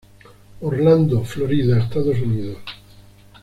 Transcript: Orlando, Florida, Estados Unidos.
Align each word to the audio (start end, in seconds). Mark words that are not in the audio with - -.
Orlando, 0.61 1.23
Florida, 1.23 1.77
Estados 1.77 2.19
Unidos. 2.19 2.57